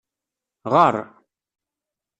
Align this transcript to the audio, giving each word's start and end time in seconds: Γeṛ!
Γeṛ! 0.71 0.95